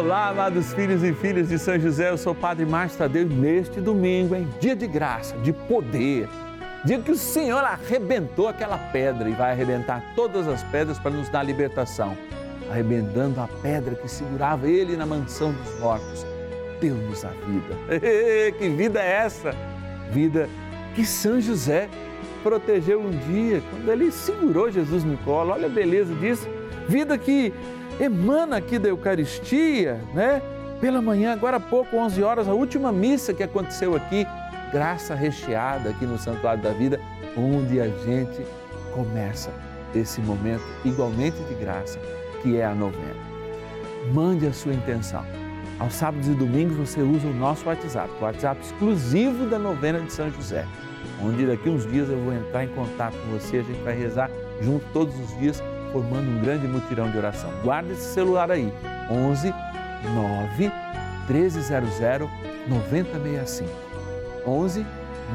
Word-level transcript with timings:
Olá, 0.00 0.30
amados 0.30 0.72
filhos 0.72 1.04
e 1.04 1.12
filhas 1.12 1.50
de 1.50 1.58
São 1.58 1.78
José, 1.78 2.08
eu 2.08 2.16
sou 2.16 2.32
o 2.32 2.34
Padre 2.34 2.64
Márcio 2.64 2.96
Tadeu 2.96 3.26
neste 3.26 3.82
domingo, 3.82 4.34
em 4.34 4.48
dia 4.58 4.74
de 4.74 4.86
graça, 4.86 5.36
de 5.36 5.52
poder, 5.52 6.26
dia 6.86 6.98
que 7.00 7.10
o 7.10 7.16
Senhor 7.16 7.62
arrebentou 7.62 8.48
aquela 8.48 8.78
pedra 8.78 9.28
e 9.28 9.32
vai 9.34 9.52
arrebentar 9.52 10.02
todas 10.16 10.48
as 10.48 10.62
pedras 10.64 10.98
para 10.98 11.10
nos 11.10 11.28
dar 11.28 11.42
libertação, 11.42 12.16
arrebentando 12.70 13.42
a 13.42 13.46
pedra 13.60 13.94
que 13.94 14.08
segurava 14.08 14.66
ele 14.66 14.96
na 14.96 15.04
mansão 15.04 15.52
dos 15.52 15.78
mortos, 15.78 16.24
deu-nos 16.80 17.22
a 17.22 17.28
vida. 17.28 18.00
que 18.58 18.70
vida 18.70 19.02
é 19.02 19.16
essa? 19.26 19.54
Vida 20.10 20.48
que 20.94 21.04
São 21.04 21.38
José 21.42 21.90
protegeu 22.42 23.02
um 23.02 23.10
dia, 23.10 23.62
quando 23.70 23.90
ele 23.90 24.10
segurou 24.10 24.70
Jesus 24.70 25.04
no 25.04 25.18
colo, 25.18 25.52
olha 25.52 25.66
a 25.66 25.70
beleza 25.70 26.14
disso, 26.14 26.48
vida 26.88 27.18
que 27.18 27.52
emana 28.00 28.56
aqui 28.56 28.78
da 28.78 28.88
Eucaristia, 28.88 30.00
né? 30.14 30.40
Pela 30.80 31.02
manhã, 31.02 31.32
agora 31.32 31.58
há 31.58 31.60
pouco, 31.60 31.96
11 31.96 32.22
horas, 32.22 32.48
a 32.48 32.54
última 32.54 32.90
missa 32.90 33.34
que 33.34 33.42
aconteceu 33.42 33.94
aqui, 33.94 34.26
graça 34.72 35.14
recheada 35.14 35.90
aqui 35.90 36.06
no 36.06 36.18
Santuário 36.18 36.62
da 36.62 36.70
Vida, 36.70 36.98
onde 37.36 37.78
a 37.78 37.88
gente 37.88 38.42
começa 38.94 39.50
esse 39.94 40.22
momento 40.22 40.62
igualmente 40.82 41.36
de 41.42 41.54
graça, 41.54 41.98
que 42.40 42.56
é 42.56 42.64
a 42.64 42.74
novena. 42.74 43.20
Mande 44.14 44.46
a 44.46 44.52
sua 44.54 44.72
intenção. 44.72 45.22
Aos 45.78 45.92
sábados 45.92 46.28
e 46.28 46.32
domingos 46.32 46.76
você 46.76 47.02
usa 47.02 47.28
o 47.28 47.34
nosso 47.34 47.66
WhatsApp, 47.66 48.10
o 48.18 48.24
WhatsApp 48.24 48.60
exclusivo 48.62 49.46
da 49.46 49.58
novena 49.58 50.00
de 50.00 50.12
São 50.12 50.30
José, 50.30 50.66
onde 51.22 51.46
daqui 51.46 51.68
uns 51.68 51.86
dias 51.86 52.08
eu 52.08 52.18
vou 52.18 52.32
entrar 52.32 52.64
em 52.64 52.68
contato 52.68 53.14
com 53.18 53.38
você, 53.38 53.58
a 53.58 53.62
gente 53.62 53.82
vai 53.82 53.94
rezar 53.94 54.30
junto 54.62 54.84
todos 54.92 55.14
os 55.18 55.38
dias 55.38 55.62
formando 55.92 56.30
um 56.30 56.40
grande 56.40 56.66
mutirão 56.66 57.10
de 57.10 57.18
oração. 57.18 57.50
Guarde 57.62 57.92
esse 57.92 58.14
celular 58.14 58.50
aí, 58.50 58.72
11 59.10 59.52
9 60.14 60.72
1300 61.28 62.28
9065. 62.68 63.70
11 64.46 64.86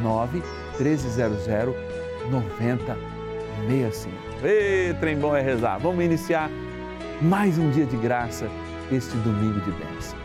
9 0.02 0.44
1300 0.80 1.48
9065. 2.30 4.16
Ê, 4.44 4.96
trem 5.00 5.18
bom 5.18 5.36
é 5.36 5.42
rezar. 5.42 5.78
Vamos 5.78 6.04
iniciar 6.04 6.50
mais 7.22 7.58
um 7.58 7.70
dia 7.72 7.86
de 7.86 7.98
graça, 7.98 8.50
este 8.92 9.16
domingo 9.18 9.60
de 9.62 9.72
bênção. 9.72 10.25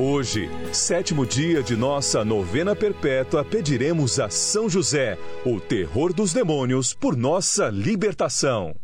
Hoje, 0.00 0.48
sétimo 0.72 1.26
dia 1.26 1.60
de 1.60 1.74
nossa 1.74 2.24
novena 2.24 2.76
perpétua, 2.76 3.44
pediremos 3.44 4.20
a 4.20 4.30
São 4.30 4.68
José, 4.68 5.18
o 5.44 5.58
terror 5.60 6.12
dos 6.12 6.32
demônios, 6.32 6.94
por 6.94 7.16
nossa 7.16 7.68
libertação. 7.68 8.76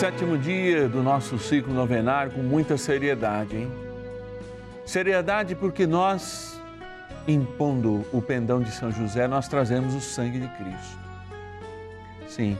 Sétimo 0.00 0.38
dia 0.38 0.88
do 0.88 1.02
nosso 1.02 1.38
ciclo 1.38 1.74
novenário 1.74 2.32
com 2.32 2.40
muita 2.40 2.78
seriedade, 2.78 3.58
hein? 3.58 3.70
Seriedade 4.86 5.54
porque 5.54 5.86
nós, 5.86 6.58
impondo 7.26 8.06
o 8.10 8.22
pendão 8.22 8.62
de 8.62 8.72
São 8.72 8.90
José, 8.90 9.28
nós 9.28 9.48
trazemos 9.48 9.94
o 9.94 10.00
sangue 10.00 10.40
de 10.40 10.48
Cristo. 10.48 10.98
Sim, 12.26 12.56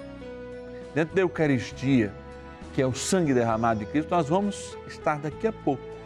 dentro 0.94 1.14
da 1.14 1.22
Eucaristia, 1.22 2.12
que 2.74 2.82
é 2.82 2.86
o 2.86 2.92
sangue 2.92 3.32
derramado 3.32 3.80
de 3.80 3.86
Cristo, 3.86 4.10
nós 4.10 4.28
vamos 4.28 4.76
estar 4.86 5.18
daqui 5.18 5.46
a 5.46 5.52
pouco, 5.54 5.97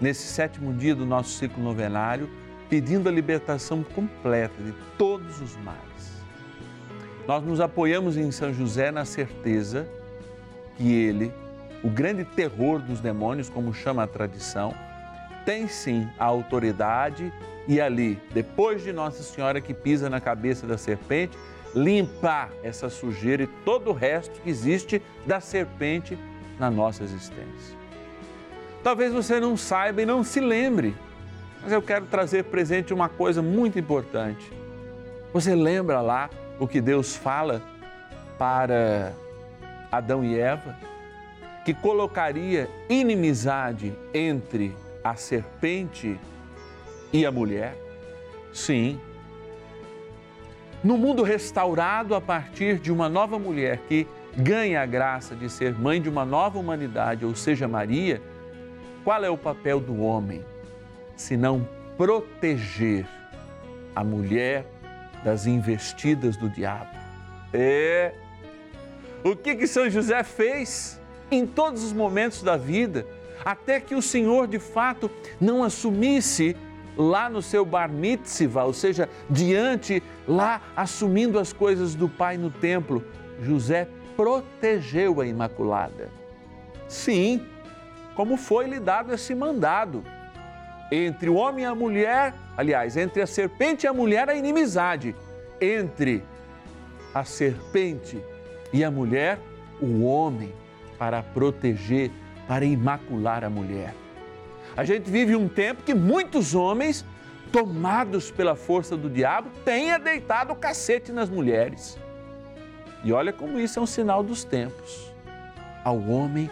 nesse 0.00 0.26
sétimo 0.26 0.72
dia 0.72 0.94
do 0.94 1.06
nosso 1.06 1.30
ciclo 1.30 1.62
novenário, 1.62 2.28
pedindo 2.68 3.08
a 3.08 3.12
libertação 3.12 3.82
completa 3.82 4.62
de 4.62 4.72
todos 4.98 5.40
os 5.40 5.56
males. 5.56 6.22
Nós 7.26 7.42
nos 7.42 7.60
apoiamos 7.60 8.16
em 8.16 8.30
São 8.30 8.52
José 8.52 8.90
na 8.90 9.04
certeza 9.04 9.88
que 10.76 10.92
ele, 10.92 11.32
o 11.82 11.88
grande 11.88 12.24
terror 12.24 12.80
dos 12.80 13.00
demônios, 13.00 13.48
como 13.48 13.72
chama 13.72 14.02
a 14.02 14.06
tradição, 14.06 14.74
tem 15.44 15.68
sim 15.68 16.08
a 16.18 16.24
autoridade 16.24 17.32
e 17.68 17.80
ali, 17.80 18.20
depois 18.32 18.82
de 18.82 18.92
Nossa 18.92 19.22
Senhora 19.22 19.60
que 19.60 19.74
pisa 19.74 20.10
na 20.10 20.20
cabeça 20.20 20.66
da 20.66 20.78
serpente, 20.78 21.36
limpar 21.74 22.50
essa 22.62 22.88
sujeira 22.88 23.42
e 23.42 23.46
todo 23.46 23.90
o 23.90 23.92
resto 23.92 24.40
que 24.40 24.48
existe 24.48 25.02
da 25.26 25.40
serpente 25.40 26.18
na 26.58 26.70
nossa 26.70 27.02
existência. 27.02 27.76
Talvez 28.86 29.12
você 29.12 29.40
não 29.40 29.56
saiba 29.56 30.02
e 30.02 30.06
não 30.06 30.22
se 30.22 30.38
lembre, 30.38 30.94
mas 31.60 31.72
eu 31.72 31.82
quero 31.82 32.06
trazer 32.06 32.44
presente 32.44 32.94
uma 32.94 33.08
coisa 33.08 33.42
muito 33.42 33.76
importante. 33.76 34.52
Você 35.32 35.56
lembra 35.56 36.00
lá 36.00 36.30
o 36.60 36.68
que 36.68 36.80
Deus 36.80 37.16
fala 37.16 37.60
para 38.38 39.12
Adão 39.90 40.22
e 40.22 40.38
Eva? 40.38 40.76
Que 41.64 41.74
colocaria 41.74 42.70
inimizade 42.88 43.92
entre 44.14 44.72
a 45.02 45.16
serpente 45.16 46.16
e 47.12 47.26
a 47.26 47.32
mulher? 47.32 47.76
Sim, 48.52 49.00
no 50.84 50.96
mundo 50.96 51.24
restaurado 51.24 52.14
a 52.14 52.20
partir 52.20 52.78
de 52.78 52.92
uma 52.92 53.08
nova 53.08 53.36
mulher 53.36 53.78
que 53.88 54.06
ganha 54.36 54.80
a 54.80 54.86
graça 54.86 55.34
de 55.34 55.50
ser 55.50 55.74
mãe 55.74 56.00
de 56.00 56.08
uma 56.08 56.24
nova 56.24 56.56
humanidade, 56.56 57.24
ou 57.24 57.34
seja, 57.34 57.66
Maria, 57.66 58.22
qual 59.06 59.24
é 59.24 59.30
o 59.30 59.38
papel 59.38 59.78
do 59.78 60.02
homem? 60.02 60.44
Se 61.14 61.36
não 61.36 61.68
proteger 61.96 63.06
a 63.94 64.02
mulher 64.02 64.66
das 65.22 65.46
investidas 65.46 66.36
do 66.36 66.50
diabo. 66.50 66.90
É. 67.52 68.12
O 69.22 69.36
que 69.36 69.54
que 69.54 69.68
São 69.68 69.88
José 69.88 70.24
fez 70.24 71.00
em 71.30 71.46
todos 71.46 71.84
os 71.84 71.92
momentos 71.92 72.42
da 72.42 72.56
vida, 72.56 73.06
até 73.44 73.78
que 73.78 73.94
o 73.94 74.02
Senhor 74.02 74.48
de 74.48 74.58
fato 74.58 75.08
não 75.40 75.62
assumisse 75.62 76.56
lá 76.96 77.30
no 77.30 77.40
seu 77.40 77.64
bar 77.64 77.88
mitzvah, 77.88 78.64
ou 78.64 78.72
seja, 78.72 79.08
diante, 79.30 80.02
lá 80.26 80.60
assumindo 80.74 81.38
as 81.38 81.52
coisas 81.52 81.94
do 81.94 82.08
Pai 82.08 82.36
no 82.36 82.50
templo, 82.50 83.04
José 83.40 83.86
protegeu 84.16 85.20
a 85.20 85.26
Imaculada. 85.28 86.10
Sim, 86.88 87.46
como 88.16 88.38
foi 88.38 88.66
lhe 88.66 88.80
dado 88.80 89.12
esse 89.12 89.34
mandado. 89.34 90.02
Entre 90.90 91.28
o 91.28 91.34
homem 91.34 91.64
e 91.64 91.66
a 91.66 91.74
mulher, 91.74 92.34
aliás, 92.56 92.96
entre 92.96 93.20
a 93.20 93.26
serpente 93.26 93.84
e 93.84 93.88
a 93.88 93.92
mulher, 93.92 94.28
a 94.30 94.34
inimizade. 94.34 95.14
Entre 95.60 96.24
a 97.14 97.24
serpente 97.24 98.22
e 98.72 98.82
a 98.82 98.90
mulher, 98.90 99.38
o 99.80 100.04
homem, 100.04 100.52
para 100.98 101.22
proteger, 101.22 102.10
para 102.48 102.64
imacular 102.64 103.44
a 103.44 103.50
mulher. 103.50 103.94
A 104.76 104.84
gente 104.84 105.10
vive 105.10 105.36
um 105.36 105.48
tempo 105.48 105.82
que 105.82 105.94
muitos 105.94 106.54
homens, 106.54 107.04
tomados 107.52 108.30
pela 108.30 108.54
força 108.54 108.96
do 108.96 109.10
diabo, 109.10 109.50
têm 109.64 109.98
deitado 110.00 110.52
o 110.52 110.56
cacete 110.56 111.12
nas 111.12 111.28
mulheres. 111.28 111.98
E 113.04 113.12
olha 113.12 113.32
como 113.32 113.58
isso 113.58 113.78
é 113.78 113.82
um 113.82 113.86
sinal 113.86 114.22
dos 114.22 114.42
tempos. 114.42 115.12
Ao 115.84 115.98
homem 115.98 116.50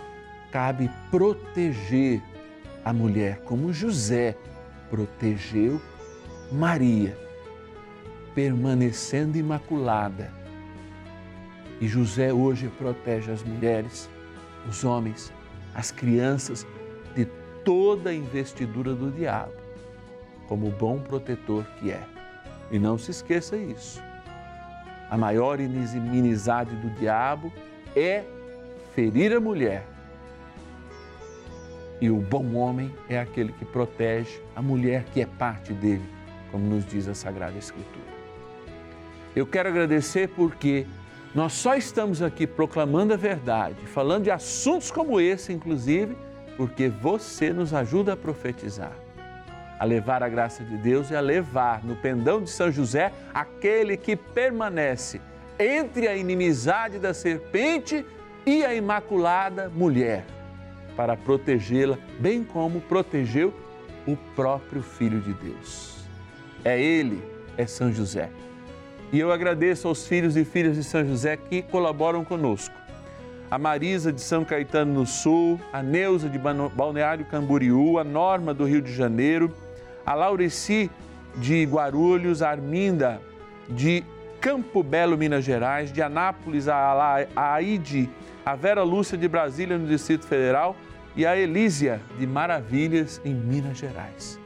cabe 0.55 0.89
proteger 1.11 2.23
a 2.85 2.93
mulher, 2.93 3.41
como 3.41 3.73
José 3.73 4.37
protegeu 4.89 5.83
Maria, 6.53 7.19
permanecendo 8.37 9.37
imaculada. 9.37 10.31
E 11.81 11.89
José 11.89 12.33
hoje 12.33 12.69
protege 12.79 13.33
as 13.33 13.43
mulheres, 13.43 14.09
os 14.69 14.85
homens, 14.85 15.33
as 15.75 15.91
crianças 15.91 16.65
de 17.17 17.25
toda 17.65 18.11
a 18.11 18.15
investidura 18.15 18.95
do 18.95 19.11
diabo, 19.11 19.55
como 20.47 20.71
bom 20.71 21.01
protetor 21.01 21.65
que 21.81 21.91
é. 21.91 22.01
E 22.71 22.79
não 22.79 22.97
se 22.97 23.11
esqueça 23.11 23.57
isso. 23.57 24.01
A 25.11 25.19
maior 25.19 25.59
inimizade 25.59 26.77
do 26.77 26.91
diabo 26.91 27.53
é 27.97 28.23
ferir 28.95 29.35
a 29.35 29.41
mulher. 29.41 29.94
E 32.01 32.11
o 32.11 32.17
bom 32.17 32.55
homem 32.55 32.93
é 33.09 33.19
aquele 33.19 33.53
que 33.53 33.65
protege 33.65 34.41
a 34.55 34.61
mulher 34.61 35.05
que 35.13 35.21
é 35.21 35.27
parte 35.27 35.73
dele, 35.73 36.05
como 36.51 36.67
nos 36.67 36.85
diz 36.85 37.09
a 37.09 37.15
Sagrada 37.15 37.57
Escritura. 37.57 38.05
Eu 39.35 39.47
quero 39.47 39.69
agradecer 39.69 40.29
porque 40.29 40.87
nós 41.35 41.53
só 41.53 41.75
estamos 41.75 42.23
aqui 42.23 42.47
proclamando 42.47 43.13
a 43.13 43.17
verdade, 43.17 43.87
falando 43.87 44.25
de 44.25 44.31
assuntos 44.31 44.91
como 44.91 45.21
esse, 45.21 45.53
inclusive, 45.53 46.17
porque 46.57 46.89
você 46.89 47.53
nos 47.53 47.75
ajuda 47.75 48.13
a 48.13 48.17
profetizar, 48.17 48.93
a 49.79 49.85
levar 49.85 50.23
a 50.23 50.29
graça 50.29 50.63
de 50.63 50.77
Deus 50.77 51.11
e 51.11 51.17
a 51.17 51.21
levar 51.21 51.85
no 51.85 51.97
pendão 51.97 52.41
de 52.41 52.51
São 52.51 52.71
José 52.71 53.13
aquele 53.33 53.97
que 53.97 54.15
permanece 54.15 55.21
entre 55.59 56.07
a 56.07 56.17
inimizade 56.17 56.99
da 56.99 57.13
serpente 57.13 58.07
e 58.47 58.65
a 58.65 58.75
imaculada 58.75 59.69
mulher, 59.69 60.25
para 60.97 61.17
protegê-la, 61.17 61.99
bem 62.19 62.45
como 62.45 62.81
protegeu 62.81 63.53
o 64.07 64.17
próprio 64.37 64.83
Filho 64.83 65.21
de 65.21 65.33
Deus. 65.35 66.05
É 66.65 66.81
Ele, 66.81 67.23
é 67.57 67.67
São 67.67 67.93
José 67.93 68.31
e 69.15 69.21
eu 69.21 69.31
agradeço 69.31 69.87
aos 69.87 70.09
filhos 70.09 70.37
e 70.37 70.45
filhas 70.45 70.75
de 70.75 70.83
São 70.83 71.07
José 71.07 71.37
que 71.37 71.63
colaboram 71.63 72.25
conosco. 72.25 72.75
A 73.49 73.57
Marisa 73.57 74.13
de 74.13 74.21
São 74.21 74.45
Caetano 74.45 74.93
no 74.93 75.07
Sul, 75.07 75.61
a 75.73 75.81
Neuza 75.85 76.29
de 76.29 76.37
Balneário 76.37 77.25
Camboriú, 77.25 77.97
a 78.01 78.03
Norma 78.03 78.53
do 78.53 78.65
Rio 78.65 78.83
de 78.83 78.93
Janeiro, 78.93 79.55
a 80.05 80.15
Laureci 80.15 80.91
de 81.37 81.65
Guarulhos, 81.65 82.43
a 82.43 82.51
Arminda 82.51 83.23
de 83.69 84.03
Campo 84.41 84.83
Belo, 84.83 85.17
Minas 85.17 85.45
Gerais, 85.45 85.93
de 85.93 86.03
Anápolis, 86.03 86.67
a 86.67 87.25
Aide, 87.37 88.11
a 88.45 88.57
Vera 88.57 88.83
Lúcia 88.83 89.17
de 89.17 89.29
Brasília, 89.29 89.79
no 89.79 89.87
Distrito 89.87 90.27
Federal, 90.27 90.75
e 91.17 91.25
a 91.25 91.37
Elísia 91.37 92.01
de 92.19 92.27
Maravilhas, 92.27 93.21
em 93.25 93.35
Minas 93.35 93.79
Gerais. 93.79 94.39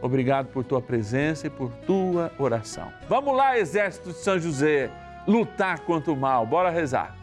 Obrigado 0.00 0.48
por 0.48 0.62
tua 0.62 0.80
presença 0.80 1.46
e 1.46 1.50
por 1.50 1.70
tua 1.86 2.32
oração. 2.38 2.92
Vamos 3.08 3.36
lá, 3.36 3.58
exército 3.58 4.10
de 4.10 4.18
São 4.18 4.38
José, 4.38 4.90
lutar 5.26 5.80
contra 5.80 6.12
o 6.12 6.16
mal. 6.16 6.46
Bora 6.46 6.70
rezar. 6.70 7.16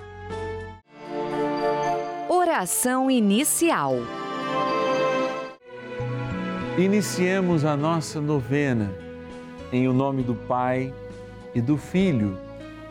Oração 2.27 3.09
inicial. 3.09 3.95
Iniciemos 6.77 7.63
a 7.63 7.77
nossa 7.77 8.19
novena 8.19 8.91
em 9.71 9.87
o 9.87 9.93
nome 9.93 10.23
do 10.23 10.33
Pai 10.33 10.93
e 11.53 11.61
do 11.61 11.77
Filho 11.77 12.37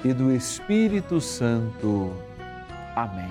e 0.04 0.12
do 0.12 0.32
Espírito 0.32 1.20
Santo. 1.20 2.12
Amém. 2.94 3.30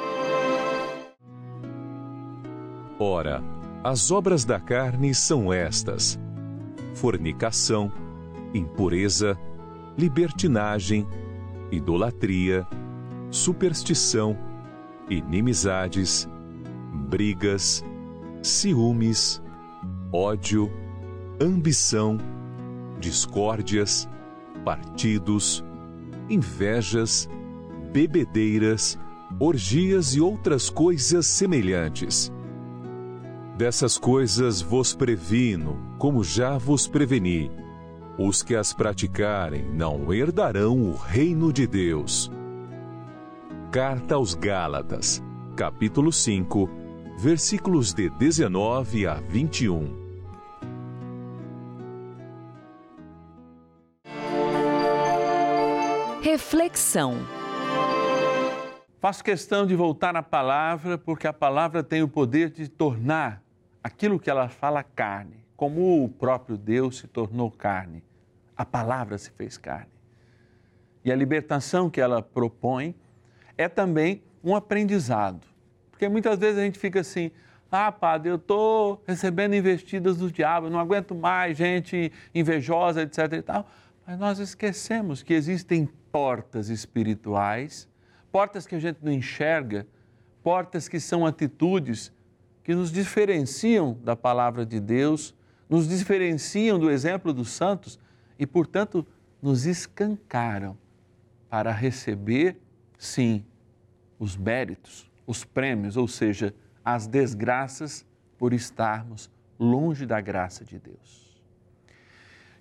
Ora, 3.03 3.43
as 3.83 4.11
obras 4.11 4.45
da 4.45 4.59
carne 4.59 5.11
são 5.15 5.51
estas: 5.51 6.19
fornicação, 6.93 7.91
impureza, 8.53 9.35
libertinagem, 9.97 11.07
idolatria, 11.71 12.63
superstição, 13.31 14.37
inimizades, 15.09 16.29
brigas, 17.09 17.83
ciúmes, 18.43 19.41
ódio, 20.13 20.71
ambição, 21.41 22.19
discórdias, 22.99 24.07
partidos, 24.63 25.65
invejas, 26.29 27.27
bebedeiras, 27.91 28.95
orgias 29.39 30.13
e 30.13 30.21
outras 30.21 30.69
coisas 30.69 31.25
semelhantes. 31.25 32.31
Dessas 33.61 33.95
coisas 33.95 34.59
vos 34.59 34.95
previno, 34.95 35.95
como 35.99 36.23
já 36.23 36.57
vos 36.57 36.87
preveni. 36.87 37.51
Os 38.17 38.41
que 38.41 38.55
as 38.55 38.73
praticarem 38.73 39.63
não 39.71 40.11
herdarão 40.11 40.81
o 40.81 40.95
reino 40.95 41.53
de 41.53 41.67
Deus. 41.67 42.31
Carta 43.71 44.15
aos 44.15 44.33
Gálatas, 44.33 45.21
capítulo 45.55 46.11
5, 46.11 46.67
versículos 47.19 47.93
de 47.93 48.09
19 48.09 49.05
a 49.05 49.13
21. 49.29 49.95
Reflexão. 56.23 57.19
Faço 58.99 59.23
questão 59.23 59.67
de 59.67 59.75
voltar 59.75 60.15
à 60.15 60.23
palavra, 60.23 60.97
porque 60.97 61.27
a 61.27 61.33
palavra 61.33 61.83
tem 61.83 62.01
o 62.01 62.07
poder 62.07 62.49
de 62.49 62.67
tornar 62.67 63.50
aquilo 63.83 64.19
que 64.19 64.29
ela 64.29 64.47
fala 64.49 64.83
carne, 64.83 65.43
como 65.55 66.03
o 66.03 66.09
próprio 66.09 66.57
Deus 66.57 66.97
se 66.97 67.07
tornou 67.07 67.51
carne. 67.51 68.03
A 68.55 68.65
palavra 68.65 69.17
se 69.17 69.31
fez 69.31 69.57
carne. 69.57 69.91
E 71.03 71.11
a 71.11 71.15
libertação 71.15 71.89
que 71.89 71.99
ela 71.99 72.21
propõe 72.21 72.95
é 73.57 73.67
também 73.67 74.23
um 74.43 74.55
aprendizado. 74.55 75.47
Porque 75.89 76.07
muitas 76.07 76.39
vezes 76.39 76.59
a 76.59 76.63
gente 76.63 76.79
fica 76.79 76.99
assim, 76.99 77.31
ah, 77.71 77.91
padre, 77.91 78.29
eu 78.29 78.35
estou 78.35 79.01
recebendo 79.07 79.55
investidas 79.55 80.17
do 80.17 80.31
diabo, 80.31 80.69
não 80.69 80.79
aguento 80.79 81.15
mais 81.15 81.57
gente 81.57 82.11
invejosa, 82.35 83.03
etc. 83.03 83.33
e 83.33 83.41
tal. 83.41 83.69
Mas 84.05 84.19
nós 84.19 84.39
esquecemos 84.39 85.23
que 85.23 85.33
existem 85.33 85.87
portas 86.11 86.69
espirituais, 86.69 87.87
portas 88.31 88.67
que 88.67 88.75
a 88.75 88.79
gente 88.79 88.99
não 89.01 89.11
enxerga, 89.11 89.87
portas 90.43 90.87
que 90.87 90.99
são 90.99 91.25
atitudes 91.25 92.11
que 92.63 92.75
nos 92.75 92.91
diferenciam 92.91 93.97
da 94.03 94.15
palavra 94.15 94.65
de 94.65 94.79
Deus, 94.79 95.35
nos 95.69 95.87
diferenciam 95.87 96.77
do 96.77 96.89
exemplo 96.89 97.33
dos 97.33 97.49
santos 97.49 97.99
e, 98.37 98.45
portanto, 98.45 99.05
nos 99.41 99.65
escancaram 99.65 100.77
para 101.49 101.71
receber, 101.71 102.57
sim, 102.97 103.43
os 104.19 104.37
méritos, 104.37 105.09
os 105.25 105.43
prêmios, 105.43 105.97
ou 105.97 106.07
seja, 106.07 106.53
as 106.83 107.07
desgraças 107.07 108.05
por 108.37 108.53
estarmos 108.53 109.29
longe 109.59 110.05
da 110.05 110.19
graça 110.19 110.63
de 110.63 110.79
Deus. 110.79 111.41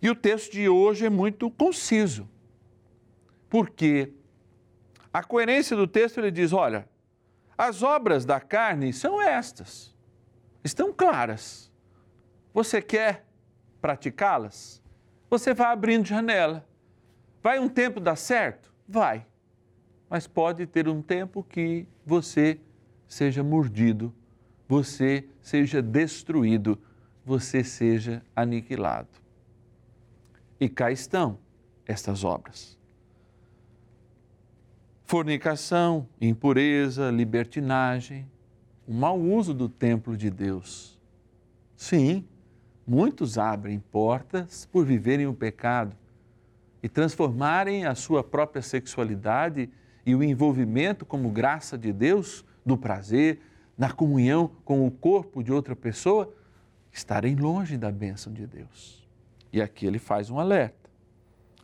E 0.03 0.09
o 0.09 0.15
texto 0.15 0.53
de 0.53 0.69
hoje 0.69 1.07
é 1.07 1.11
muito 1.11 1.51
conciso, 1.51 2.29
porque 3.49 4.13
a 5.13 5.23
coerência 5.23 5.77
do 5.77 5.87
texto 5.87 6.19
ele 6.19 6.31
diz: 6.31 6.53
olha, 6.53 6.89
as 7.61 7.83
obras 7.83 8.25
da 8.25 8.41
carne 8.41 8.91
são 8.91 9.21
estas, 9.21 9.95
estão 10.65 10.95
claras. 10.95 11.71
Você 12.55 12.81
quer 12.81 13.27
praticá-las? 13.83 14.83
Você 15.29 15.53
vai 15.53 15.71
abrindo 15.71 16.07
janela. 16.07 16.67
Vai 17.43 17.59
um 17.59 17.69
tempo 17.69 18.01
dar 18.01 18.17
certo? 18.17 18.73
Vai. 18.89 19.27
Mas 20.09 20.27
pode 20.27 20.67
ter 20.67 20.89
um 20.89 21.03
tempo 21.03 21.45
que 21.45 21.87
você 22.05 22.59
seja 23.07 23.43
mordido, 23.43 24.11
você 24.67 25.29
seja 25.43 25.83
destruído, 25.83 26.81
você 27.27 27.63
seja 27.63 28.23
aniquilado. 28.35 29.11
E 30.59 30.67
cá 30.67 30.91
estão 30.91 31.39
estas 31.85 32.25
obras: 32.25 32.79
fornicação, 35.11 36.07
impureza, 36.21 37.11
libertinagem, 37.11 38.31
o 38.87 38.93
mau 38.95 39.19
uso 39.19 39.53
do 39.53 39.69
templo 39.69 40.17
de 40.17 40.31
Deus. 40.31 40.97
Sim, 41.75 42.25
muitos 42.87 43.37
abrem 43.37 43.81
portas 43.81 44.67
por 44.67 44.87
viverem 44.87 45.27
o 45.27 45.35
pecado 45.35 45.97
e 46.81 46.89
transformarem 46.89 47.87
a 47.87 47.97
sua 47.97 48.23
própria 48.23 48.63
sexualidade 48.63 49.69
e 50.07 50.15
o 50.15 50.23
envolvimento 50.23 51.05
como 51.05 51.29
graça 51.29 51.77
de 51.77 51.93
Deus, 51.93 52.45
do 52.65 52.79
prazer, 52.79 53.41
na 53.77 53.91
comunhão 53.91 54.53
com 54.65 54.87
o 54.87 54.93
corpo 54.93 55.43
de 55.43 55.53
outra 55.53 55.75
pessoa, 55.75 56.33
estarem 56.93 57.35
longe 57.35 57.77
da 57.77 57.91
bênção 57.91 58.33
de 58.33 58.47
Deus. 58.47 59.05
E 59.53 59.61
aqui 59.61 59.87
ele 59.87 59.99
faz 59.99 60.31
um 60.31 60.39
alerta. 60.39 60.89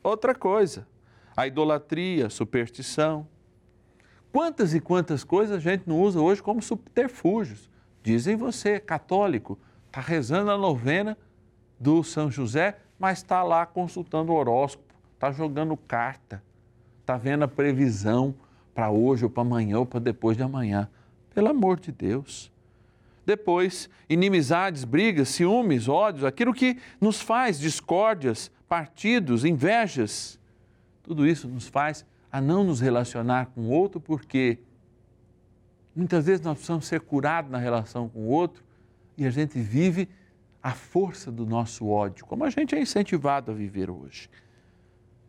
Outra 0.03 0.35
coisa, 0.35 0.85
a 1.37 1.47
idolatria, 1.47 2.27
a 2.27 2.31
superstição. 2.31 3.29
Quantas 4.37 4.75
e 4.75 4.81
quantas 4.81 5.25
coisas 5.25 5.57
a 5.57 5.59
gente 5.59 5.85
não 5.87 5.99
usa 5.99 6.21
hoje 6.21 6.43
como 6.43 6.61
subterfúgios? 6.61 7.71
Dizem 8.03 8.37
você, 8.37 8.79
católico, 8.79 9.59
está 9.87 9.99
rezando 9.99 10.51
a 10.51 10.59
novena 10.59 11.17
do 11.81 12.05
São 12.05 12.31
José, 12.31 12.77
mas 12.99 13.17
está 13.17 13.43
lá 13.43 13.65
consultando 13.65 14.31
o 14.31 14.35
horóscopo, 14.35 14.93
está 15.15 15.33
jogando 15.33 15.75
carta, 15.75 16.43
está 17.01 17.17
vendo 17.17 17.45
a 17.45 17.49
previsão 17.49 18.35
para 18.75 18.91
hoje 18.91 19.25
ou 19.25 19.31
para 19.31 19.41
amanhã 19.41 19.79
ou 19.79 19.87
para 19.87 20.01
depois 20.01 20.37
de 20.37 20.43
amanhã. 20.43 20.87
Pelo 21.35 21.49
amor 21.49 21.81
de 21.81 21.91
Deus. 21.91 22.53
Depois, 23.25 23.89
inimizades, 24.07 24.85
brigas, 24.85 25.31
ciúmes, 25.31 25.89
ódios, 25.89 26.25
aquilo 26.25 26.53
que 26.53 26.79
nos 27.01 27.23
faz 27.23 27.59
discórdias, 27.59 28.51
partidos, 28.69 29.47
invejas. 29.47 30.39
Tudo 31.03 31.27
isso 31.27 31.49
nos 31.49 31.67
faz 31.67 32.05
a 32.37 32.41
não 32.41 32.63
nos 32.63 32.81
relacionar 32.81 33.47
com 33.47 33.63
o 33.63 33.71
outro, 33.71 33.99
porque 33.99 34.59
muitas 35.95 36.27
vezes 36.27 36.43
nós 36.45 36.59
precisamos 36.59 36.87
ser 36.87 37.01
curados 37.01 37.51
na 37.51 37.57
relação 37.57 38.11
com 38.11 38.27
o 38.27 38.29
outro 38.29 38.63
e 39.17 39.25
a 39.25 39.31
gente 39.31 39.59
vive 39.59 40.07
a 40.63 40.73
força 40.73 41.33
do 41.33 41.47
nosso 41.47 41.89
ódio, 41.89 42.27
como 42.27 42.45
a 42.45 42.51
gente 42.51 42.75
é 42.75 42.79
incentivado 42.79 43.51
a 43.51 43.55
viver 43.55 43.89
hoje. 43.91 44.29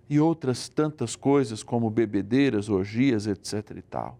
E 0.09 0.19
outras 0.19 0.67
tantas 0.67 1.15
coisas 1.15 1.63
como 1.63 1.89
bebedeiras, 1.89 2.67
orgias, 2.67 3.25
etc 3.25 3.77
e 3.77 3.81
tal. 3.81 4.19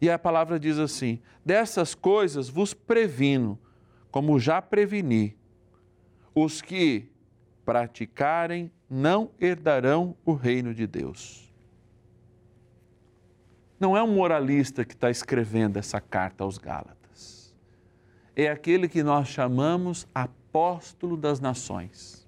E 0.00 0.08
a 0.08 0.18
palavra 0.18 0.58
diz 0.58 0.78
assim: 0.78 1.20
dessas 1.44 1.94
coisas 1.94 2.48
vos 2.48 2.72
previno, 2.72 3.58
como 4.10 4.40
já 4.40 4.62
preveni. 4.62 5.36
Os 6.34 6.62
que 6.62 7.10
praticarem 7.66 8.72
não 8.88 9.30
herdarão 9.38 10.16
o 10.24 10.32
reino 10.32 10.74
de 10.74 10.86
Deus. 10.86 11.51
Não 13.82 13.96
é 13.96 14.02
um 14.04 14.14
moralista 14.14 14.84
que 14.84 14.94
está 14.94 15.10
escrevendo 15.10 15.76
essa 15.76 16.00
carta 16.00 16.44
aos 16.44 16.56
Gálatas. 16.56 17.52
É 18.36 18.48
aquele 18.48 18.86
que 18.86 19.02
nós 19.02 19.26
chamamos 19.26 20.06
apóstolo 20.14 21.16
das 21.16 21.40
nações. 21.40 22.24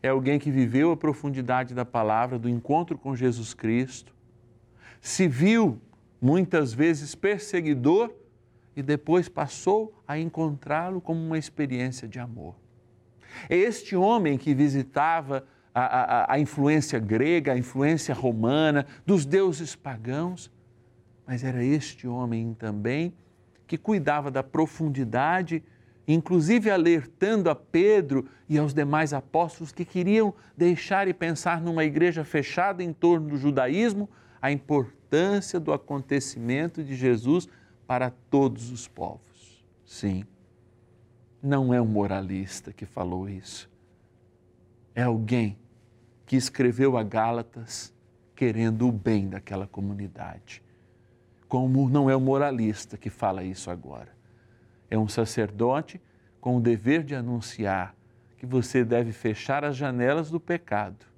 É 0.00 0.10
alguém 0.10 0.38
que 0.38 0.48
viveu 0.48 0.92
a 0.92 0.96
profundidade 0.96 1.74
da 1.74 1.84
palavra, 1.84 2.38
do 2.38 2.48
encontro 2.48 2.96
com 2.96 3.16
Jesus 3.16 3.52
Cristo, 3.52 4.14
se 5.00 5.26
viu 5.26 5.82
muitas 6.20 6.72
vezes 6.72 7.16
perseguidor, 7.16 8.14
e 8.76 8.80
depois 8.80 9.28
passou 9.28 9.92
a 10.06 10.20
encontrá-lo 10.20 11.00
como 11.00 11.20
uma 11.20 11.36
experiência 11.36 12.06
de 12.06 12.20
amor. 12.20 12.54
É 13.48 13.56
este 13.56 13.96
homem 13.96 14.38
que 14.38 14.54
visitava 14.54 15.44
a, 15.74 15.80
a, 15.80 16.34
a, 16.34 16.38
influência 16.38 17.00
grega, 17.00 17.54
a 17.54 17.58
influência 17.58 18.14
romana, 18.14 18.86
dos 19.04 19.26
deuses 19.26 19.74
pagãos, 19.74 20.48
mas 21.30 21.44
era 21.44 21.62
este 21.62 22.08
homem 22.08 22.54
também 22.54 23.14
que 23.64 23.78
cuidava 23.78 24.32
da 24.32 24.42
profundidade, 24.42 25.62
inclusive 26.08 26.68
alertando 26.68 27.48
a 27.48 27.54
Pedro 27.54 28.28
e 28.48 28.58
aos 28.58 28.74
demais 28.74 29.12
apóstolos 29.12 29.70
que 29.70 29.84
queriam 29.84 30.34
deixar 30.56 31.06
e 31.06 31.14
pensar 31.14 31.60
numa 31.60 31.84
igreja 31.84 32.24
fechada 32.24 32.82
em 32.82 32.92
torno 32.92 33.28
do 33.28 33.36
judaísmo, 33.36 34.10
a 34.42 34.50
importância 34.50 35.60
do 35.60 35.72
acontecimento 35.72 36.82
de 36.82 36.96
Jesus 36.96 37.48
para 37.86 38.10
todos 38.10 38.72
os 38.72 38.88
povos. 38.88 39.64
Sim, 39.86 40.24
não 41.40 41.72
é 41.72 41.80
um 41.80 41.86
moralista 41.86 42.72
que 42.72 42.84
falou 42.84 43.28
isso. 43.28 43.70
É 44.96 45.04
alguém 45.04 45.56
que 46.26 46.34
escreveu 46.34 46.98
a 46.98 47.04
Gálatas 47.04 47.94
querendo 48.34 48.88
o 48.88 48.90
bem 48.90 49.28
daquela 49.28 49.68
comunidade. 49.68 50.60
Como 51.50 51.90
não 51.90 52.08
é 52.08 52.16
um 52.16 52.20
moralista 52.20 52.96
que 52.96 53.10
fala 53.10 53.44
isso 53.44 53.70
agora. 53.70 54.08
É 54.88 54.96
um 54.96 55.06
sacerdote 55.06 56.00
com 56.40 56.56
o 56.56 56.60
dever 56.60 57.04
de 57.04 57.14
anunciar 57.14 57.94
que 58.38 58.46
você 58.46 58.82
deve 58.82 59.12
fechar 59.12 59.66
as 59.66 59.76
janelas 59.76 60.30
do 60.30 60.40
pecado 60.40 61.10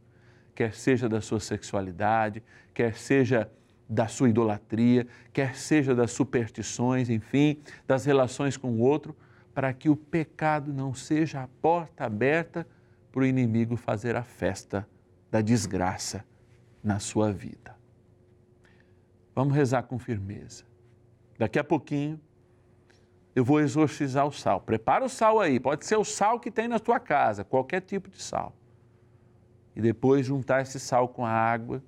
quer 0.54 0.74
seja 0.74 1.08
da 1.08 1.20
sua 1.20 1.40
sexualidade, 1.40 2.42
quer 2.74 2.94
seja 2.94 3.50
da 3.88 4.06
sua 4.06 4.28
idolatria, 4.28 5.06
quer 5.32 5.56
seja 5.56 5.94
das 5.94 6.12
superstições, 6.12 7.10
enfim, 7.10 7.60
das 7.86 8.04
relações 8.04 8.56
com 8.56 8.70
o 8.70 8.80
outro, 8.80 9.16
para 9.54 9.72
que 9.72 9.88
o 9.88 9.96
pecado 9.96 10.72
não 10.72 10.94
seja 10.94 11.42
a 11.42 11.48
porta 11.60 12.04
aberta 12.04 12.66
para 13.10 13.22
o 13.22 13.26
inimigo 13.26 13.76
fazer 13.76 14.16
a 14.16 14.22
festa 14.22 14.88
da 15.30 15.40
desgraça 15.40 16.24
na 16.82 16.98
sua 16.98 17.30
vida. 17.32 17.81
Vamos 19.34 19.54
rezar 19.54 19.84
com 19.84 19.98
firmeza. 19.98 20.64
Daqui 21.38 21.58
a 21.58 21.64
pouquinho 21.64 22.20
eu 23.34 23.44
vou 23.44 23.60
exorcizar 23.60 24.26
o 24.26 24.32
sal. 24.32 24.60
Prepara 24.60 25.04
o 25.04 25.08
sal 25.08 25.40
aí, 25.40 25.58
pode 25.58 25.86
ser 25.86 25.96
o 25.96 26.04
sal 26.04 26.38
que 26.38 26.50
tem 26.50 26.68
na 26.68 26.78
tua 26.78 27.00
casa, 27.00 27.44
qualquer 27.44 27.80
tipo 27.80 28.10
de 28.10 28.22
sal. 28.22 28.54
E 29.74 29.80
depois 29.80 30.26
juntar 30.26 30.60
esse 30.60 30.78
sal 30.78 31.08
com 31.08 31.24
a 31.24 31.30
água 31.30 31.82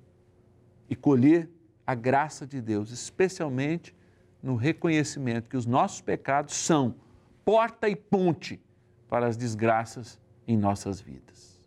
e 0.89 0.95
colher 0.95 1.49
a 1.85 1.93
graça 1.93 2.47
de 2.47 2.59
Deus, 2.59 2.89
especialmente 2.91 3.95
no 4.41 4.55
reconhecimento 4.55 5.49
que 5.49 5.57
os 5.57 5.65
nossos 5.65 6.01
pecados 6.01 6.55
são 6.55 6.95
porta 7.43 7.87
e 7.87 7.95
ponte 7.95 8.59
para 9.07 9.27
as 9.27 9.37
desgraças 9.37 10.19
em 10.47 10.57
nossas 10.57 10.99
vidas. 10.99 11.59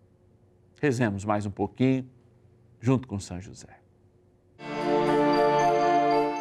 Rezemos 0.80 1.24
mais 1.24 1.46
um 1.46 1.50
pouquinho 1.50 2.08
junto 2.80 3.06
com 3.06 3.18
São 3.18 3.40
José. 3.40 3.77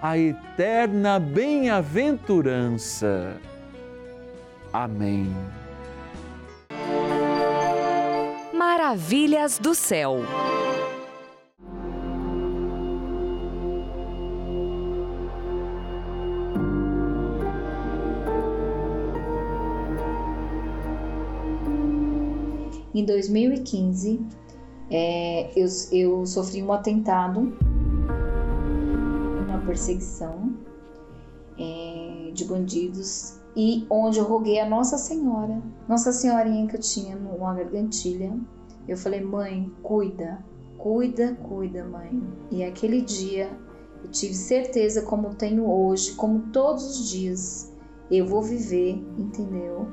a 0.00 0.16
eterna 0.16 1.18
bem-aventurança. 1.18 3.36
Amém. 4.72 5.26
Maravilhas 8.54 9.58
do 9.58 9.74
céu. 9.74 10.20
Em 22.94 23.04
2015, 23.04 24.20
é, 24.90 25.50
eu, 25.56 25.66
eu 25.92 26.24
sofri 26.26 26.62
um 26.62 26.72
atentado, 26.72 27.56
perseguição 29.68 30.54
é, 31.58 32.30
de 32.32 32.44
bandidos 32.44 33.38
e 33.54 33.86
onde 33.90 34.18
eu 34.18 34.24
roguei 34.24 34.58
a 34.60 34.68
Nossa 34.68 34.96
Senhora, 34.96 35.62
Nossa 35.88 36.12
Senhorinha 36.12 36.66
que 36.66 36.76
eu 36.76 36.80
tinha 36.80 37.16
numa 37.16 37.54
gargantilha. 37.54 38.34
Eu 38.86 38.96
falei, 38.96 39.20
mãe, 39.20 39.70
cuida, 39.82 40.44
cuida, 40.78 41.36
cuida, 41.48 41.84
mãe. 41.84 42.22
E 42.50 42.64
aquele 42.64 43.02
dia 43.02 43.50
eu 44.02 44.10
tive 44.10 44.34
certeza, 44.34 45.02
como 45.02 45.34
tenho 45.34 45.68
hoje, 45.68 46.14
como 46.14 46.50
todos 46.52 46.84
os 46.88 47.10
dias, 47.10 47.72
eu 48.10 48.26
vou 48.26 48.42
viver, 48.42 49.04
entendeu? 49.18 49.86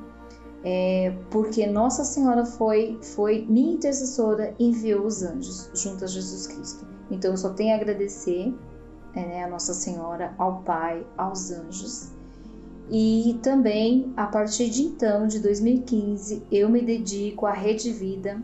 é, 0.66 1.16
porque 1.30 1.68
Nossa 1.68 2.04
Senhora 2.04 2.44
foi, 2.44 2.98
foi 3.00 3.46
minha 3.48 3.76
intercessora 3.76 4.56
e 4.58 4.66
enviou 4.66 5.06
os 5.06 5.22
anjos 5.22 5.70
junto 5.76 6.04
a 6.04 6.08
Jesus 6.08 6.48
Cristo. 6.48 6.88
Então 7.12 7.32
eu 7.32 7.38
só 7.38 7.52
tenho 7.52 7.74
a 7.74 7.76
agradecer 7.76 8.52
né, 9.24 9.44
a 9.44 9.48
Nossa 9.48 9.74
Senhora, 9.74 10.34
ao 10.38 10.62
Pai, 10.62 11.06
aos 11.18 11.52
anjos. 11.52 12.12
E 12.90 13.40
também, 13.42 14.14
a 14.16 14.28
partir 14.28 14.70
de 14.70 14.84
então, 14.84 15.28
de 15.28 15.40
2015, 15.40 16.44
eu 16.52 16.70
me 16.70 16.82
dedico 16.82 17.46
à 17.46 17.52
Rede 17.52 17.92
Vida 17.92 18.40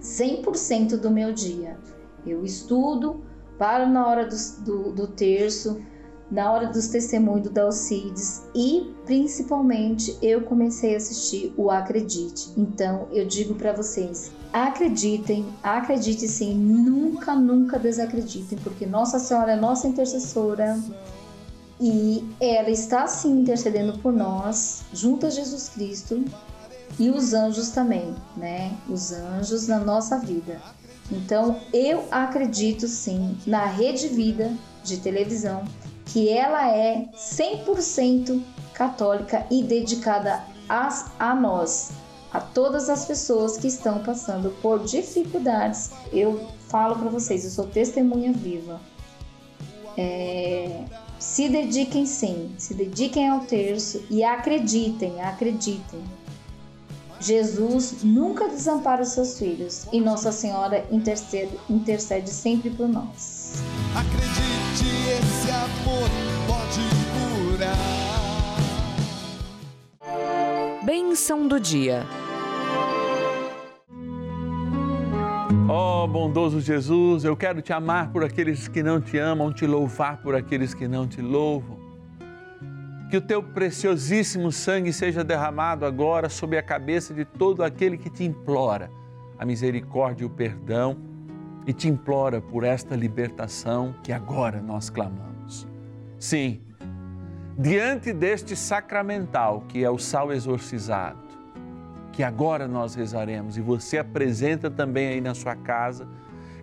100% 0.00 0.96
do 0.96 1.10
meu 1.10 1.32
dia. 1.32 1.76
Eu 2.26 2.44
estudo, 2.44 3.20
paro 3.58 3.88
na 3.88 4.06
hora 4.06 4.26
do, 4.26 4.36
do, 4.64 4.92
do 4.92 5.06
terço, 5.08 5.80
na 6.30 6.52
hora 6.52 6.66
dos 6.66 6.88
testemunhos 6.88 7.44
do 7.44 7.50
Dalcides 7.50 8.42
e 8.54 8.92
principalmente 9.06 10.16
eu 10.20 10.42
comecei 10.42 10.94
a 10.94 10.98
assistir 10.98 11.52
o 11.56 11.70
Acredite. 11.70 12.50
Então 12.56 13.08
eu 13.12 13.26
digo 13.26 13.54
para 13.54 13.72
vocês, 13.72 14.30
acreditem, 14.52 15.46
acreditem 15.62 16.28
sim, 16.28 16.54
nunca, 16.54 17.34
nunca 17.34 17.78
desacreditem, 17.78 18.58
porque 18.58 18.84
Nossa 18.84 19.18
Senhora 19.18 19.52
é 19.52 19.56
nossa 19.56 19.88
intercessora 19.88 20.78
e 21.80 22.28
ela 22.40 22.70
está 22.70 23.06
sim 23.06 23.40
intercedendo 23.40 23.98
por 24.00 24.12
nós, 24.12 24.82
junto 24.92 25.26
a 25.26 25.30
Jesus 25.30 25.68
Cristo 25.68 26.24
e 26.98 27.08
os 27.08 27.32
anjos 27.32 27.70
também, 27.70 28.14
né? 28.36 28.76
Os 28.88 29.12
anjos 29.12 29.68
na 29.68 29.78
nossa 29.78 30.18
vida. 30.18 30.60
Então 31.10 31.58
eu 31.72 32.04
acredito 32.10 32.86
sim 32.86 33.36
na 33.46 33.64
Rede 33.64 34.08
Vida 34.08 34.52
de 34.84 34.98
televisão 34.98 35.64
que 36.08 36.28
ela 36.28 36.70
é 36.74 37.06
100% 37.14 38.42
católica 38.72 39.46
e 39.50 39.62
dedicada 39.62 40.42
a, 40.68 40.88
a 41.18 41.34
nós, 41.34 41.90
a 42.32 42.40
todas 42.40 42.88
as 42.88 43.04
pessoas 43.04 43.56
que 43.56 43.66
estão 43.66 44.02
passando 44.02 44.50
por 44.62 44.84
dificuldades. 44.84 45.90
Eu 46.12 46.48
falo 46.68 46.96
para 46.96 47.08
vocês, 47.08 47.44
eu 47.44 47.50
sou 47.50 47.66
testemunha 47.66 48.32
viva. 48.32 48.80
É, 49.96 50.84
se 51.18 51.48
dediquem 51.48 52.06
sim, 52.06 52.54
se 52.56 52.72
dediquem 52.74 53.28
ao 53.28 53.40
terço 53.40 54.04
e 54.08 54.22
acreditem, 54.22 55.20
acreditem. 55.20 56.00
Jesus 57.20 58.04
nunca 58.04 58.48
desampara 58.48 59.02
os 59.02 59.08
seus 59.08 59.38
filhos 59.38 59.86
e 59.92 60.00
Nossa 60.00 60.30
Senhora 60.30 60.86
intercede, 60.92 61.58
intercede 61.68 62.30
sempre 62.30 62.70
por 62.70 62.88
nós. 62.88 63.54
Acredite, 63.96 64.47
esse 64.86 65.50
amor 65.50 66.08
pode 66.46 66.80
curar. 67.56 67.76
Bem 70.84 71.08
Bênção 71.18 71.48
do 71.48 71.58
dia. 71.58 72.06
Ó 75.68 76.04
oh, 76.04 76.06
bondoso 76.06 76.60
Jesus, 76.60 77.24
eu 77.24 77.36
quero 77.36 77.60
te 77.60 77.72
amar 77.72 78.12
por 78.12 78.22
aqueles 78.22 78.68
que 78.68 78.84
não 78.84 79.00
te 79.00 79.18
amam, 79.18 79.52
te 79.52 79.66
louvar 79.66 80.22
por 80.22 80.36
aqueles 80.36 80.74
que 80.74 80.86
não 80.86 81.08
te 81.08 81.20
louvam. 81.20 81.76
Que 83.10 83.16
o 83.16 83.20
teu 83.20 83.42
preciosíssimo 83.42 84.52
sangue 84.52 84.92
seja 84.92 85.24
derramado 85.24 85.84
agora 85.84 86.28
sobre 86.28 86.56
a 86.56 86.62
cabeça 86.62 87.12
de 87.12 87.24
todo 87.24 87.64
aquele 87.64 87.98
que 87.98 88.08
te 88.08 88.22
implora 88.22 88.88
a 89.36 89.44
misericórdia 89.44 90.22
e 90.22 90.26
o 90.26 90.30
perdão 90.30 90.96
e 91.68 91.72
te 91.74 91.86
implora 91.86 92.40
por 92.40 92.64
esta 92.64 92.96
libertação 92.96 93.94
que 94.02 94.10
agora 94.10 94.62
nós 94.62 94.88
clamamos. 94.88 95.68
Sim, 96.18 96.62
diante 97.58 98.10
deste 98.10 98.56
sacramental 98.56 99.64
que 99.68 99.84
é 99.84 99.90
o 99.90 99.98
sal 99.98 100.32
exorcizado, 100.32 101.28
que 102.10 102.22
agora 102.22 102.66
nós 102.66 102.94
rezaremos 102.94 103.58
e 103.58 103.60
você 103.60 103.98
apresenta 103.98 104.70
também 104.70 105.08
aí 105.08 105.20
na 105.20 105.34
sua 105.34 105.54
casa, 105.54 106.08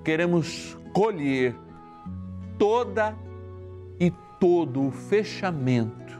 queremos 0.03 0.75
colher 0.91 1.55
toda 2.57 3.15
e 3.99 4.11
todo 4.39 4.87
o 4.87 4.91
fechamento, 4.91 6.19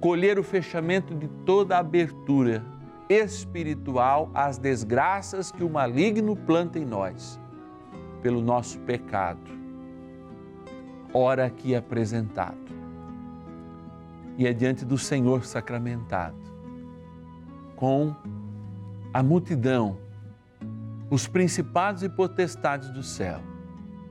colher 0.00 0.38
o 0.38 0.42
fechamento 0.42 1.14
de 1.14 1.28
toda 1.44 1.76
a 1.76 1.80
abertura 1.80 2.64
espiritual 3.08 4.30
às 4.34 4.58
desgraças 4.58 5.50
que 5.50 5.62
o 5.64 5.70
maligno 5.70 6.36
planta 6.36 6.78
em 6.78 6.84
nós, 6.84 7.40
pelo 8.22 8.40
nosso 8.40 8.78
pecado, 8.80 9.50
ora 11.12 11.44
aqui 11.44 11.74
apresentado, 11.74 12.72
e 14.38 14.46
é 14.46 14.52
diante 14.52 14.84
do 14.84 14.96
Senhor 14.96 15.44
sacramentado. 15.44 16.40
Com 17.76 18.14
a 19.12 19.22
multidão, 19.22 19.98
os 21.10 21.26
principados 21.26 22.02
e 22.02 22.08
potestades 22.08 22.90
do 22.90 23.02
céu, 23.02 23.40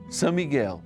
São 0.08 0.32
Miguel, 0.32 0.80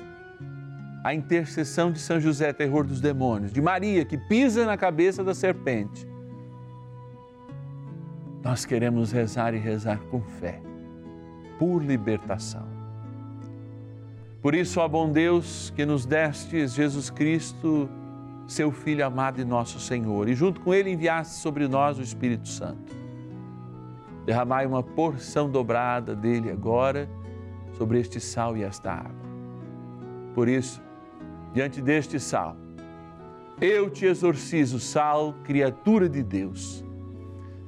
a 1.05 1.15
intercessão 1.15 1.93
de 1.93 1.99
São 2.01 2.19
José, 2.19 2.53
terror 2.53 2.85
dos 2.85 3.01
demônios, 3.01 3.53
de 3.53 3.61
Maria, 3.61 4.05
que 4.05 4.17
pisa 4.17 4.65
na 4.65 4.77
cabeça 4.77 5.23
da 5.23 5.35
serpente. 5.35 6.05
Nós 8.47 8.65
queremos 8.65 9.11
rezar 9.11 9.55
e 9.55 9.59
rezar 9.59 9.99
com 10.09 10.21
fé, 10.21 10.63
por 11.59 11.83
libertação. 11.83 12.63
Por 14.41 14.55
isso, 14.55 14.79
ó 14.79 14.87
bom 14.87 15.11
Deus, 15.11 15.73
que 15.75 15.85
nos 15.85 16.07
destes 16.07 16.73
Jesus 16.73 17.11
Cristo, 17.11 17.89
seu 18.47 18.71
Filho 18.71 19.05
amado 19.05 19.41
e 19.41 19.45
nosso 19.45 19.81
Senhor, 19.81 20.29
e 20.29 20.35
junto 20.37 20.61
com 20.61 20.73
ele 20.73 20.93
enviaste 20.93 21.35
sobre 21.41 21.67
nós 21.67 21.99
o 21.99 22.03
Espírito 22.03 22.47
Santo. 22.47 22.95
Derramai 24.25 24.65
uma 24.65 24.81
porção 24.81 25.51
dobrada 25.51 26.15
dele 26.15 26.49
agora 26.49 27.09
sobre 27.73 27.99
este 27.99 28.21
sal 28.21 28.57
e 28.57 28.63
esta 28.63 28.93
água. 28.93 29.27
Por 30.37 30.47
isso, 30.47 30.81
diante 31.53 31.83
deste 31.83 32.21
sal, 32.21 32.57
eu 33.61 33.91
te 33.91 34.07
exorcizo, 34.07 34.79
sal, 34.79 35.35
criatura 35.43 36.09
de 36.09 36.23
Deus, 36.23 36.86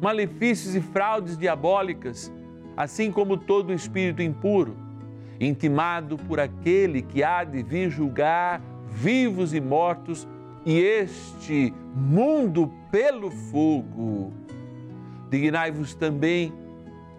malefícios 0.00 0.74
e 0.74 0.80
fraudes 0.80 1.36
diabólicas, 1.36 2.32
assim 2.76 3.10
como 3.10 3.36
todo 3.36 3.72
espírito 3.72 4.22
impuro 4.22 4.84
intimado 5.40 6.16
por 6.16 6.40
aquele 6.40 7.02
que 7.02 7.22
há 7.22 7.44
de 7.44 7.62
vir 7.62 7.90
julgar 7.90 8.60
vivos 8.88 9.52
e 9.52 9.60
mortos 9.60 10.28
e 10.64 10.78
este 10.78 11.72
mundo 11.94 12.72
pelo 12.90 13.30
fogo. 13.30 14.32
Dignai-vos 15.30 15.94
também 15.94 16.52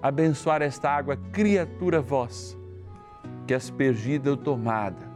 abençoar 0.01 0.61
esta 0.61 0.89
água, 0.89 1.17
criatura 1.31 2.01
vossa, 2.01 2.55
que 3.45 3.53
aspergida 3.53 4.31
ou 4.31 4.37
tomada, 4.37 5.11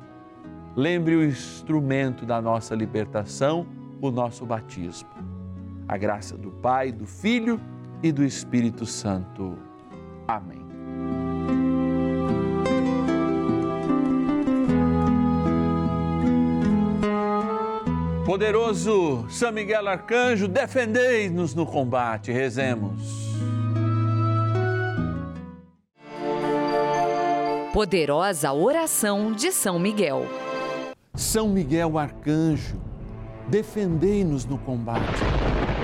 lembre 0.76 1.16
o 1.16 1.24
instrumento 1.24 2.26
da 2.26 2.42
nossa 2.42 2.76
libertação, 2.76 3.68
o 4.02 4.12
nosso 4.12 4.46
batismo. 4.46 5.10
A 5.90 5.98
graça 5.98 6.38
do 6.38 6.52
Pai, 6.52 6.92
do 6.92 7.08
Filho 7.08 7.60
e 8.04 8.12
do 8.12 8.24
Espírito 8.24 8.86
Santo. 8.86 9.58
Amém. 10.28 10.60
Poderoso 18.24 19.26
São 19.32 19.52
Miguel 19.52 19.88
Arcanjo, 19.88 20.48
defendei-nos 20.48 21.56
no 21.56 21.66
combate. 21.66 22.32
Rezemos. 22.32 23.28
Poderosa 27.74 28.54
oração 28.54 29.32
de 29.32 29.52
São 29.52 29.80
Miguel. 29.80 30.28
São 31.16 31.50
Miguel 31.50 31.98
Arcanjo, 31.98 32.80
defendei-nos 33.48 34.46
no 34.46 34.60
combate. 34.60 35.24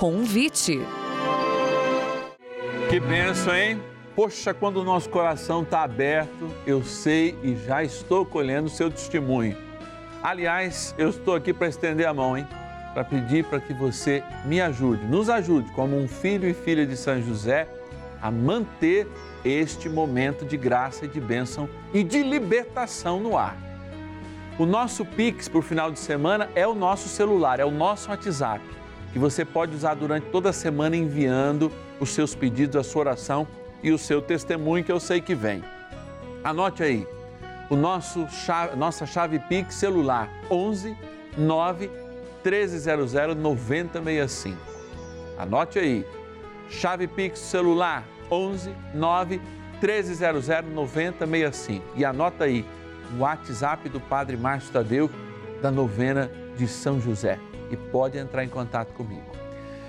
Convite. 0.00 0.80
Que 2.88 2.98
benção, 2.98 3.54
hein? 3.54 3.82
Poxa, 4.16 4.54
quando 4.54 4.78
o 4.78 4.82
nosso 4.82 5.10
coração 5.10 5.62
está 5.62 5.82
aberto, 5.82 6.50
eu 6.66 6.82
sei 6.82 7.36
e 7.42 7.54
já 7.54 7.84
estou 7.84 8.24
colhendo 8.24 8.68
o 8.68 8.70
seu 8.70 8.90
testemunho 8.90 9.58
Aliás, 10.22 10.94
eu 10.96 11.10
estou 11.10 11.34
aqui 11.34 11.52
para 11.52 11.68
estender 11.68 12.06
a 12.06 12.14
mão, 12.14 12.34
hein? 12.34 12.48
Para 12.94 13.04
pedir 13.04 13.44
para 13.44 13.60
que 13.60 13.74
você 13.74 14.24
me 14.46 14.58
ajude, 14.58 15.04
nos 15.04 15.28
ajude, 15.28 15.70
como 15.72 15.98
um 15.98 16.08
filho 16.08 16.48
e 16.48 16.54
filha 16.54 16.86
de 16.86 16.96
São 16.96 17.20
José, 17.20 17.68
a 18.22 18.30
manter 18.30 19.06
este 19.44 19.86
momento 19.86 20.46
de 20.46 20.56
graça 20.56 21.04
e 21.04 21.08
de 21.08 21.20
bênção 21.20 21.68
e 21.92 22.02
de 22.02 22.22
libertação 22.22 23.20
no 23.20 23.36
ar. 23.36 23.54
O 24.58 24.64
nosso 24.64 25.04
Pix 25.04 25.46
por 25.46 25.62
final 25.62 25.90
de 25.90 25.98
semana 25.98 26.48
é 26.54 26.66
o 26.66 26.74
nosso 26.74 27.06
celular, 27.06 27.60
é 27.60 27.66
o 27.66 27.70
nosso 27.70 28.08
WhatsApp, 28.08 28.64
que 29.12 29.18
você 29.18 29.44
pode 29.44 29.74
usar 29.74 29.94
durante 29.94 30.26
toda 30.30 30.50
a 30.50 30.52
semana 30.52 30.96
enviando 30.96 31.70
os 31.98 32.10
seus 32.10 32.34
pedidos, 32.34 32.76
a 32.76 32.82
sua 32.82 33.00
oração 33.00 33.46
e 33.82 33.90
o 33.90 33.98
seu 33.98 34.22
testemunho 34.22 34.84
que 34.84 34.92
eu 34.92 35.00
sei 35.00 35.20
que 35.20 35.34
vem. 35.34 35.64
Anote 36.44 36.82
aí 36.82 37.06
o 37.68 37.76
nosso 37.76 38.28
chave, 38.28 38.76
nossa 38.76 39.06
chave 39.06 39.38
Pix 39.38 39.74
celular 39.74 40.28
11 40.50 40.96
9 41.38 41.90
1300 42.44 43.12
9065. 43.36 44.58
Anote 45.38 45.78
aí. 45.78 46.04
Chave 46.68 47.06
Pix 47.06 47.38
celular 47.38 48.04
11 48.30 48.74
9 48.94 49.40
1300 49.80 50.48
9065. 50.74 51.84
E 51.96 52.04
anota 52.04 52.44
aí 52.44 52.64
o 53.14 53.20
WhatsApp 53.20 53.88
do 53.88 54.00
Padre 54.00 54.36
Márcio 54.36 54.72
Tadeu 54.72 55.10
da 55.62 55.70
novena 55.70 56.30
de 56.56 56.66
São 56.66 57.00
José 57.00 57.38
e 57.70 57.76
pode 57.76 58.18
entrar 58.18 58.44
em 58.44 58.48
contato 58.48 58.92
comigo. 58.92 59.30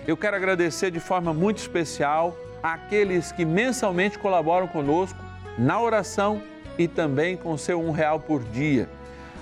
Eu 0.08 0.18
quero 0.18 0.36
agradecer 0.36 0.92
de 0.92 1.00
forma 1.00 1.34
muito 1.34 1.58
especial 1.58 2.36
àqueles 2.62 3.32
que 3.32 3.46
mensalmente 3.46 4.18
colaboram 4.18 4.68
conosco 4.68 5.20
na 5.58 5.80
oração 5.80 6.42
e 6.78 6.88
também 6.88 7.38
com 7.38 7.56
seu 7.58 7.82
um 7.82 7.92
real 7.92 8.20
por 8.20 8.44
dia. 8.44 8.90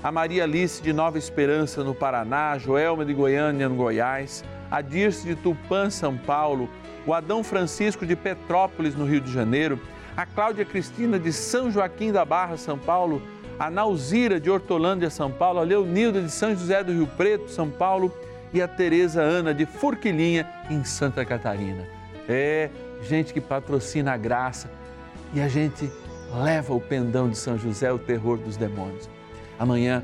A 0.04 0.12
Maria 0.12 0.44
Alice 0.44 0.82
de 0.82 0.94
Nova 0.94 1.18
Esperança, 1.18 1.84
no 1.84 1.94
Paraná, 1.94 2.58
Joelma 2.58 3.06
de 3.06 3.14
Goiânia, 3.14 3.68
no 3.68 3.76
Goiás, 3.76 4.44
a 4.72 4.82
Dirce 4.82 5.28
de 5.28 5.36
Tupã, 5.36 5.90
São 5.90 6.18
Paulo, 6.18 6.70
o 7.06 7.14
Adão 7.14 7.44
Francisco 7.44 8.06
de 8.06 8.16
Petrópolis, 8.16 8.96
no 8.96 9.06
Rio 9.06 9.20
de 9.20 9.32
Janeiro, 9.32 9.80
a 10.16 10.26
Cláudia 10.26 10.66
Cristina 10.66 11.20
de 11.20 11.34
São 11.34 11.72
Joaquim 11.72 12.12
da 12.12 12.24
Barra, 12.24 12.58
São 12.58 12.78
Paulo, 12.78 13.22
a 13.58 13.70
Nauzira 13.70 14.40
de 14.40 14.50
Hortolândia, 14.50 15.10
São 15.10 15.32
Paulo, 15.32 15.60
a 15.60 15.64
Leonilda 15.64 16.22
de 16.22 16.32
São 16.32 16.52
José 16.52 16.84
do 16.84 16.94
Rio 16.94 17.08
Preto, 17.08 17.50
São 17.50 17.70
Paulo 17.70 18.14
e 18.54 18.62
a 18.62 18.68
Tereza 18.68 19.22
Ana 19.22 19.54
de 19.54 19.66
Forquilinha, 19.66 20.48
em 20.70 20.84
Santa 20.84 21.24
Catarina. 21.24 21.86
É, 22.28 22.70
gente 23.02 23.34
que 23.34 23.42
patrocina 23.42 24.14
a 24.14 24.18
graça 24.18 24.70
e 25.34 25.42
a 25.42 25.48
gente 25.48 25.90
leva 26.44 26.74
o 26.74 26.82
pendão 26.82 27.30
de 27.30 27.38
São 27.38 27.58
José, 27.58 27.92
o 27.92 28.00
terror 28.00 28.38
dos 28.38 28.58
demônios. 28.58 29.10
Amanhã 29.58 30.04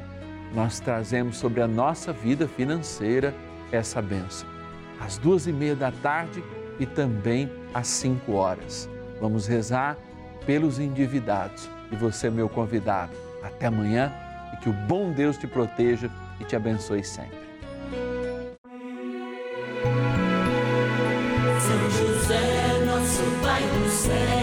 nós 0.53 0.79
trazemos 0.79 1.37
sobre 1.37 1.61
a 1.61 1.67
nossa 1.67 2.11
vida 2.13 2.47
financeira 2.47 3.33
essa 3.71 4.01
benção. 4.01 4.47
Às 4.99 5.17
duas 5.17 5.47
e 5.47 5.51
meia 5.51 5.75
da 5.75 5.91
tarde 5.91 6.43
e 6.79 6.85
também 6.85 7.51
às 7.73 7.87
cinco 7.87 8.33
horas. 8.33 8.89
Vamos 9.19 9.47
rezar 9.47 9.97
pelos 10.45 10.79
endividados. 10.79 11.69
E 11.91 11.95
você, 11.95 12.29
meu 12.29 12.49
convidado, 12.49 13.13
até 13.43 13.67
amanhã 13.67 14.11
e 14.53 14.57
que 14.57 14.69
o 14.69 14.73
bom 14.73 15.11
Deus 15.11 15.37
te 15.37 15.47
proteja 15.47 16.09
e 16.39 16.43
te 16.43 16.55
abençoe 16.55 17.03
sempre. 17.03 17.44
Pai 23.55 23.63
do 23.67 23.89
céu, 23.89 24.34